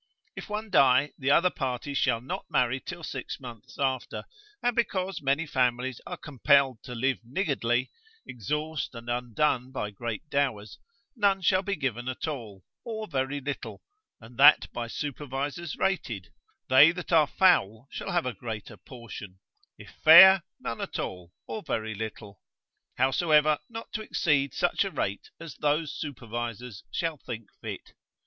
If 0.35 0.49
one 0.49 0.71
die, 0.71 1.11
the 1.19 1.29
other 1.29 1.51
party 1.51 1.93
shall 1.93 2.21
not 2.21 2.49
marry 2.49 2.79
till 2.79 3.03
six 3.03 3.39
months 3.39 3.77
after; 3.77 4.23
and 4.63 4.75
because 4.75 5.21
many 5.21 5.45
families 5.45 6.01
are 6.07 6.17
compelled 6.17 6.81
to 6.85 6.95
live 6.95 7.19
niggardly, 7.23 7.91
exhaust 8.25 8.95
and 8.95 9.11
undone 9.11 9.71
by 9.71 9.91
great 9.91 10.27
dowers, 10.27 10.79
none 11.15 11.43
shall 11.43 11.61
be 11.61 11.75
given 11.75 12.07
at 12.09 12.27
all, 12.27 12.63
or 12.83 13.05
very 13.07 13.39
little, 13.39 13.83
and 14.19 14.39
that 14.39 14.73
by 14.73 14.87
supervisors 14.87 15.75
rated, 15.77 16.29
they 16.67 16.91
that 16.91 17.11
are 17.13 17.27
foul 17.27 17.87
shall 17.91 18.09
have 18.11 18.25
a 18.25 18.33
greater 18.33 18.77
portion; 18.77 19.37
if 19.77 19.91
fair, 20.03 20.41
none 20.59 20.81
at 20.81 20.97
all, 20.97 21.31
or 21.45 21.61
very 21.61 21.93
little: 21.93 22.41
howsoever 22.97 23.59
not 23.69 23.93
to 23.93 24.01
exceed 24.01 24.55
such 24.55 24.83
a 24.83 24.89
rate 24.89 25.29
as 25.39 25.57
those 25.57 25.93
supervisors 25.93 26.83
shall 26.89 27.17
think 27.17 27.49
fit. 27.61 27.93